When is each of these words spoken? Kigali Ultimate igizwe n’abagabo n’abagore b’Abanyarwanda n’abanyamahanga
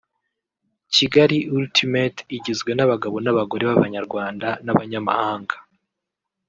Kigali 0.95 1.37
Ultimate 1.57 2.19
igizwe 2.37 2.71
n’abagabo 2.75 3.15
n’abagore 3.21 3.63
b’Abanyarwanda 3.69 4.47
n’abanyamahanga 4.65 5.55